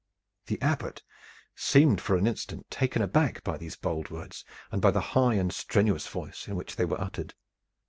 [0.47, 1.03] The Abbot
[1.53, 5.53] seemed for an instant taken aback by these bold words, and by the high and
[5.53, 7.35] strenuous voice in which they were uttered.